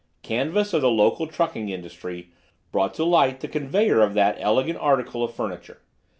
Canvass 0.23 0.73
of 0.73 0.81
the 0.81 0.89
local 0.89 1.27
trucking 1.27 1.69
industry 1.69 2.31
brought 2.71 2.95
to 2.95 3.03
light 3.03 3.41
the 3.41 3.47
conveyor 3.47 4.01
of 4.01 4.15
that 4.15 4.35
elegant 4.39 4.79
article 4.79 5.23
of 5.23 5.31
furniture. 5.35 5.83